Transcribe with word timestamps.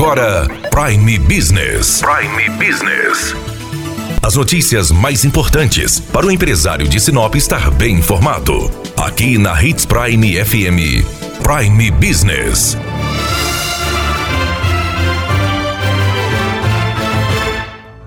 agora 0.00 0.48
Prime 0.70 1.18
Business. 1.18 2.00
Prime 2.00 2.48
Business. 2.56 3.34
As 4.22 4.34
notícias 4.34 4.90
mais 4.90 5.26
importantes 5.26 6.00
para 6.00 6.24
o 6.24 6.30
empresário 6.30 6.88
de 6.88 6.98
Sinop 6.98 7.34
estar 7.34 7.70
bem 7.72 7.96
informado. 7.96 8.70
Aqui 8.96 9.36
na 9.36 9.62
Hits 9.62 9.84
Prime 9.84 10.42
FM. 10.42 11.04
Prime 11.42 11.90
Business. 11.90 12.78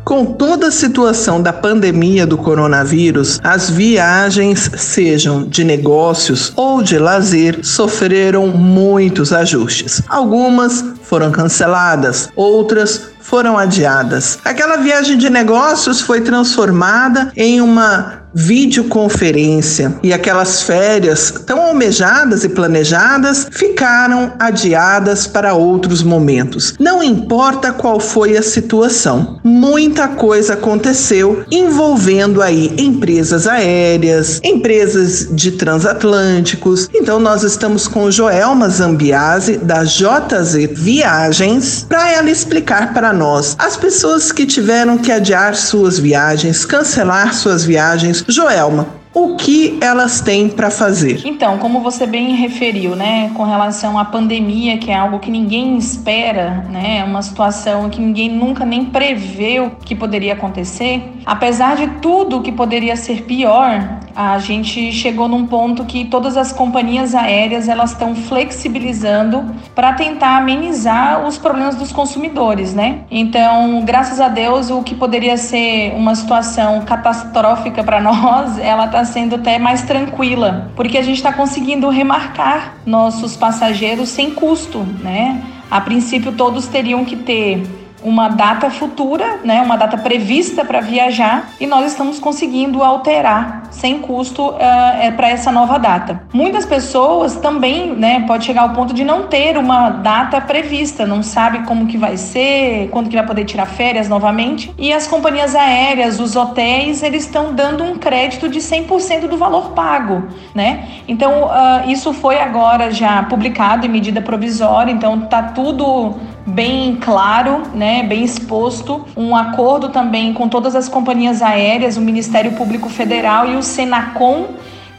Com 0.04 0.26
toda 0.26 0.68
a 0.68 0.72
situação 0.72 1.42
da 1.42 1.54
pandemia 1.54 2.26
do 2.26 2.38
coronavírus, 2.38 3.40
as 3.44 3.70
viagens, 3.70 4.70
sejam 4.78 5.44
de 5.44 5.64
negócios 5.64 6.54
ou 6.56 6.82
de 6.82 6.98
lazer, 6.98 7.64
sofreram 7.64 8.48
muitos 8.48 9.32
ajustes. 9.32 10.02
Algumas 10.08 10.84
foram 11.14 11.30
canceladas, 11.30 12.28
outras 12.36 13.10
foram 13.22 13.56
adiadas. 13.56 14.40
Aquela 14.44 14.78
viagem 14.78 15.16
de 15.16 15.30
negócios 15.30 16.02
foi 16.02 16.22
transformada 16.22 17.32
em 17.36 17.62
uma 17.62 18.23
videoconferência 18.34 19.96
e 20.02 20.12
aquelas 20.12 20.64
férias 20.64 21.32
tão 21.46 21.62
almejadas 21.62 22.44
e 22.44 22.50
planejadas 22.50 23.48
ficaram 23.52 24.34
adiadas 24.40 25.28
para 25.28 25.54
outros 25.54 26.02
momentos. 26.02 26.74
Não 26.80 27.04
importa 27.04 27.72
qual 27.72 28.00
foi 28.00 28.36
a 28.38 28.42
situação, 28.42 29.40
muita 29.44 30.08
coisa 30.08 30.54
aconteceu 30.54 31.46
envolvendo 31.52 32.42
aí 32.42 32.74
empresas 32.78 33.48
aéreas, 33.48 34.40
empresas 34.44 35.28
de 35.32 35.52
transatlânticos. 35.52 36.90
Então 36.94 37.20
nós 37.20 37.44
estamos 37.44 37.88
com 37.88 38.10
Joelma 38.10 38.70
Zambiase 38.70 39.58
da 39.58 39.84
JZ 39.84 40.70
Viagens 40.74 41.86
para 41.88 42.12
ela 42.12 42.30
explicar 42.30 42.94
para 42.94 43.14
nós 43.14 43.56
as 43.60 43.78
pessoas 43.78 44.32
que 44.32 44.46
tiveram 44.46 44.98
que 44.98 45.12
adiar 45.12 45.56
suas 45.56 46.00
viagens, 46.00 46.66
cancelar 46.66 47.34
suas 47.34 47.64
viagens 47.64 48.23
Joelma, 48.28 48.88
o 49.14 49.36
que 49.36 49.78
elas 49.80 50.22
têm 50.22 50.50
para 50.50 50.72
fazer? 50.72 51.22
Então, 51.26 51.58
como 51.60 51.82
você 51.82 52.08
bem 52.08 52.36
referiu, 52.36 52.96
né, 52.96 53.30
com 53.36 53.44
relação 53.44 53.98
à 54.00 54.06
pandemia, 54.06 54.78
que 54.78 54.90
é 54.90 54.96
algo 54.96 55.20
que 55.20 55.30
ninguém 55.30 55.78
espera, 55.78 56.66
né, 56.70 57.04
uma 57.04 57.22
situação 57.22 57.90
que 57.90 58.02
ninguém 58.02 58.30
nunca 58.30 58.66
nem 58.66 58.86
preveu 58.86 59.72
que 59.86 59.96
poderia 59.96 60.34
acontecer, 60.34 61.04
apesar 61.26 61.76
de 61.76 61.88
tudo 62.02 62.42
que 62.42 62.52
poderia 62.52 62.96
ser 62.96 63.24
pior, 63.24 64.00
a 64.16 64.38
gente 64.38 64.92
chegou 64.92 65.28
num 65.28 65.46
ponto 65.46 65.86
que 65.86 66.06
todas 66.06 66.38
as 66.38 66.52
companhias 66.52 67.16
aéreas 67.16 67.68
elas 67.68 67.92
estão 67.92 68.16
flexibilizando 68.16 69.44
para 69.74 69.94
tentar 69.94 70.38
amenizar 70.38 71.26
os 71.26 71.38
problemas 71.38 71.76
dos 71.76 71.92
consumidores, 71.92 72.74
né? 72.74 73.02
Então, 73.10 73.82
graças 73.84 74.20
a 74.20 74.28
Deus, 74.28 74.70
o 74.70 74.84
que 74.84 74.96
poderia 74.96 75.38
ser 75.38 75.94
uma 75.96 76.16
situação 76.16 76.82
catastrófica 76.82 77.84
para 77.84 78.00
nós, 78.02 78.58
ela 78.58 78.86
está 78.86 79.04
sendo 79.06 79.36
até 79.36 79.58
mais 79.58 79.84
tranquila, 79.84 80.72
porque 80.76 80.98
a 80.98 81.02
gente 81.02 81.18
está 81.18 81.34
conseguindo 81.34 81.90
remarcar 81.90 82.78
nossos 82.86 83.36
passageiros 83.36 84.10
sem 84.10 84.32
custo, 84.32 84.80
né? 85.02 85.42
A 85.70 85.82
princípio, 85.82 86.32
todos 86.34 86.68
teriam 86.68 87.04
que 87.04 87.16
ter 87.16 87.64
uma 88.04 88.30
data 88.30 88.70
futura, 88.70 89.40
né, 89.44 89.62
uma 89.62 89.78
data 89.78 89.98
prevista 89.98 90.64
para 90.66 90.82
viajar, 90.82 91.50
e 91.60 91.66
nós 91.66 91.86
estamos 91.92 92.20
conseguindo 92.20 92.84
alterar 92.84 93.64
sem 93.72 94.00
custo 94.00 94.50
uh, 94.50 94.58
é, 95.02 95.12
para 95.12 95.30
essa 95.30 95.52
nova 95.52 95.78
data. 95.78 96.22
Muitas 96.34 96.66
pessoas 96.66 97.36
também, 97.38 97.94
né, 97.96 98.24
pode 98.28 98.46
chegar 98.46 98.64
ao 98.64 98.70
ponto 98.70 98.94
de 98.94 99.04
não 99.04 99.24
ter 99.28 99.58
uma 99.58 99.90
data 99.90 100.40
prevista, 100.42 101.06
não 101.06 101.24
sabe 101.24 101.60
como 101.66 101.88
que 101.88 101.98
vai 101.98 102.18
ser, 102.18 102.90
quando 102.92 103.10
que 103.10 103.16
vai 103.16 103.26
poder 103.26 103.46
tirar 103.46 103.66
férias 103.66 104.08
novamente, 104.08 104.74
e 104.78 104.94
as 104.94 105.08
companhias 105.08 105.56
aéreas, 105.56 106.20
os 106.20 106.36
hotéis, 106.36 107.02
eles 107.02 107.24
estão 107.24 107.54
dando 107.54 107.84
um 107.84 107.98
crédito 107.98 108.48
de 108.50 108.60
100% 108.60 109.28
do 109.28 109.38
valor 109.38 109.72
pago, 109.72 110.24
né? 110.54 110.88
Então, 111.08 111.46
uh, 111.46 111.90
isso 111.90 112.14
foi 112.14 112.40
agora 112.40 112.92
já 112.92 113.24
publicado 113.24 113.86
em 113.86 113.90
medida 113.90 114.22
provisória, 114.22 114.92
então 114.92 115.22
tá 115.22 115.42
tudo 115.44 116.16
bem 116.46 116.98
claro, 116.98 117.64
né, 117.74 118.04
bem 118.04 118.24
exposto, 118.24 119.06
um 119.16 119.36
acordo 119.36 119.90
também 119.90 120.34
com 120.34 120.48
todas 120.50 120.76
as 120.76 120.90
companhias 120.90 121.42
aéreas, 121.42 121.98
o 121.98 122.02
Ministério 122.02 122.52
Público 122.54 122.90
Federal 122.90 123.50
e 123.50 123.56
o 123.56 123.64
Senacom, 123.64 124.48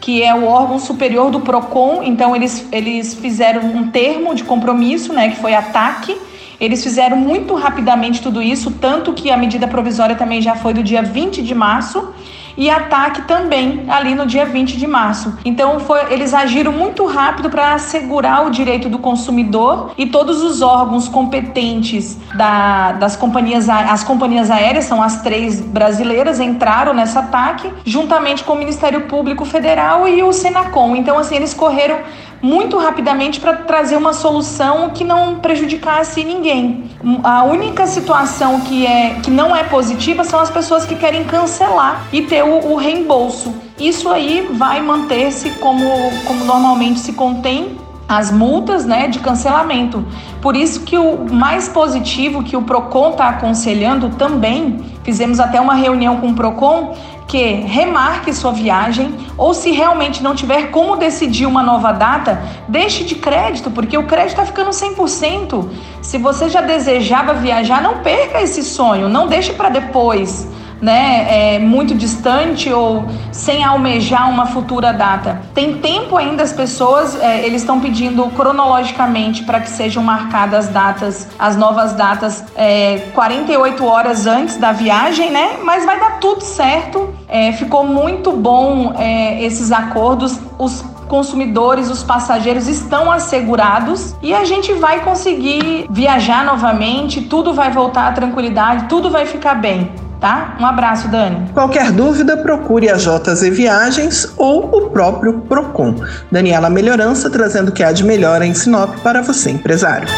que 0.00 0.22
é 0.22 0.34
o 0.34 0.44
órgão 0.47 0.78
superior 0.78 1.31
do 1.31 1.41
Procon. 1.41 2.03
Então 2.03 2.34
eles 2.34 2.66
eles 2.72 3.15
fizeram 3.15 3.62
um 3.62 3.88
termo 3.88 4.34
de 4.34 4.44
compromisso, 4.44 5.12
né, 5.12 5.31
que 5.31 5.37
foi 5.37 5.55
ataque. 5.55 6.16
Eles 6.60 6.82
fizeram 6.82 7.16
muito 7.16 7.55
rapidamente 7.55 8.22
tudo 8.22 8.41
isso, 8.41 8.71
tanto 8.71 9.12
que 9.12 9.31
a 9.31 9.37
medida 9.37 9.66
provisória 9.66 10.15
também 10.15 10.41
já 10.41 10.55
foi 10.55 10.72
do 10.72 10.82
dia 10.82 11.03
20 11.03 11.43
de 11.43 11.55
março 11.55 12.15
e 12.56 12.70
ataque 12.70 13.22
também 13.22 13.84
ali 13.88 14.15
no 14.15 14.26
dia 14.26 14.44
20 14.44 14.76
de 14.76 14.87
março. 14.87 15.37
Então 15.44 15.81
foi, 15.81 16.12
eles 16.12 16.32
agiram 16.32 16.72
muito 16.72 17.04
rápido 17.06 17.50
para 17.50 17.75
assegurar 17.75 18.47
o 18.47 18.50
direito 18.50 18.88
do 18.88 18.98
consumidor 18.98 19.92
e 19.97 20.06
todos 20.06 20.42
os 20.42 20.62
órgãos 20.62 21.09
competentes 21.09 22.19
da, 22.34 22.93
das 22.93 23.16
companhias 23.16 23.69
as 23.69 24.04
companhias 24.04 24.50
aéreas 24.50 24.84
são 24.84 25.03
as 25.03 25.22
três 25.22 25.60
brasileiras 25.60 26.41
entraram 26.41 26.94
nesse 26.94 27.16
ataque 27.16 27.72
juntamente 27.84 28.44
com 28.44 28.53
o 28.53 28.56
Ministério 28.56 29.03
Público 29.03 29.44
Federal 29.44 30.06
e 30.06 30.22
o 30.22 30.32
Senacom. 30.32 30.97
Então 30.97 31.19
assim 31.19 31.37
eles 31.37 31.54
correram 31.54 31.98
muito 32.44 32.77
rapidamente 32.77 33.41
para 33.41 33.56
trazer 33.56 33.97
uma 33.97 34.12
solução 34.12 34.91
que 34.91 35.03
não 35.03 35.37
prejudicasse 35.37 36.22
ninguém. 36.22 36.91
A 37.22 37.43
única 37.43 37.87
situação 37.87 38.60
que, 38.60 38.87
é, 38.87 39.19
que 39.22 39.31
não 39.31 39.56
é 39.56 39.65
positiva 39.65 40.25
são 40.25 40.38
as 40.38 40.50
pessoas 40.50 40.84
que 40.84 40.94
querem 40.94 41.25
cancelar 41.25 42.06
e 42.12 42.21
ter 42.21 42.44
o, 42.44 42.72
o 42.72 42.77
reembolso. 42.77 43.55
Isso 43.81 44.10
aí 44.10 44.47
vai 44.53 44.82
manter-se 44.82 45.53
como, 45.53 45.88
como 46.27 46.44
normalmente 46.44 47.00
se 47.00 47.15
contém 47.15 47.78
as 48.09 48.31
multas 48.31 48.84
né, 48.84 49.09
de 49.09 49.19
cancelamento. 49.19 50.04
Por 50.41 50.54
isso 50.54 50.81
que 50.81 50.97
o 50.98 51.32
mais 51.32 51.69
positivo 51.69 52.42
que 52.42 52.56
o 52.56 52.62
PROCON 52.62 53.10
está 53.10 53.28
aconselhando 53.28 54.10
também, 54.10 54.84
fizemos 55.03 55.41
até 55.41 55.60
uma 55.60 55.75
reunião 55.75 56.19
com 56.19 56.28
o 56.28 56.34
PROCON, 56.34 56.94
que 57.26 57.43
remarque 57.43 58.32
sua 58.32 58.53
viagem 58.53 59.14
ou 59.37 59.54
se 59.54 59.70
realmente 59.70 60.22
não 60.22 60.34
tiver 60.34 60.70
como 60.70 60.97
decidir 60.97 61.47
uma 61.47 61.62
nova 61.62 61.91
data, 61.91 62.43
deixe 62.69 63.03
de 63.04 63.14
crédito, 63.14 63.70
porque 63.70 63.97
o 63.97 64.04
crédito 64.04 64.32
está 64.32 64.44
ficando 64.44 64.70
100%. 64.70 65.69
Se 66.03 66.19
você 66.19 66.48
já 66.48 66.60
desejava 66.60 67.32
viajar, 67.34 67.82
não 67.82 67.98
perca 67.98 68.43
esse 68.43 68.62
sonho, 68.62 69.09
não 69.09 69.26
deixe 69.26 69.53
para 69.54 69.70
depois 69.70 70.47
né, 70.80 71.54
é, 71.54 71.58
muito 71.58 71.94
distante 71.94 72.72
ou 72.72 73.04
sem 73.32 73.64
almejar 73.64 74.30
uma 74.30 74.46
futura 74.46 74.92
data. 74.92 75.40
Tem 75.54 75.78
tempo 75.78 76.16
ainda 76.16 76.42
as 76.42 76.52
pessoas, 76.52 77.20
é, 77.20 77.44
eles 77.46 77.62
estão 77.62 77.80
pedindo 77.80 78.24
cronologicamente 78.30 79.44
para 79.44 79.60
que 79.60 79.70
sejam 79.70 80.02
marcadas 80.02 80.68
datas, 80.68 81.28
as 81.38 81.56
novas 81.56 81.92
datas, 81.92 82.44
é, 82.56 82.98
48 83.14 83.84
horas 83.84 84.26
antes 84.26 84.56
da 84.56 84.72
viagem, 84.72 85.30
né? 85.30 85.58
Mas 85.62 85.84
vai 85.84 85.98
dar 85.98 86.18
tudo 86.18 86.42
certo. 86.42 87.14
É, 87.28 87.52
ficou 87.52 87.86
muito 87.86 88.32
bom 88.32 88.94
é, 88.98 89.42
esses 89.42 89.72
acordos. 89.72 90.38
Os 90.58 90.84
consumidores, 91.08 91.90
os 91.90 92.02
passageiros 92.02 92.66
estão 92.66 93.10
assegurados 93.10 94.14
e 94.22 94.34
a 94.34 94.44
gente 94.44 94.72
vai 94.72 95.00
conseguir 95.00 95.86
viajar 95.90 96.44
novamente, 96.44 97.20
tudo 97.22 97.52
vai 97.52 97.70
voltar 97.70 98.08
à 98.08 98.12
tranquilidade, 98.12 98.86
tudo 98.88 99.10
vai 99.10 99.26
ficar 99.26 99.54
bem 99.54 99.90
tá? 100.24 100.56
Um 100.58 100.64
abraço, 100.64 101.06
Dani. 101.08 101.50
Qualquer 101.52 101.92
dúvida, 101.92 102.34
procure 102.38 102.88
a 102.88 102.96
JZ 102.96 103.42
Viagens 103.50 104.32
ou 104.38 104.74
o 104.74 104.88
próprio 104.88 105.40
Procon. 105.40 105.96
Daniela 106.32 106.70
Melhorança 106.70 107.28
trazendo 107.28 107.68
o 107.68 107.72
que 107.72 107.82
há 107.82 107.92
de 107.92 108.02
melhor 108.02 108.40
em 108.40 108.54
Sinop 108.54 108.96
para 109.02 109.20
você, 109.20 109.50
empresário. 109.50 110.08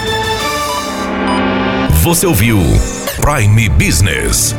Você 2.04 2.25
ouviu 2.25 2.58
Prime 3.20 3.69
Business. 3.70 4.54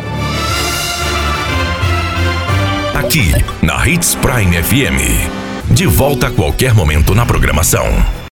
Aqui, 2.94 3.32
na 3.62 3.88
Hits 3.88 4.16
Prime 4.16 4.62
FM. 4.62 5.72
De 5.72 5.86
volta 5.86 6.28
a 6.28 6.32
qualquer 6.32 6.74
momento 6.74 7.16
na 7.16 7.26
programação. 7.26 8.18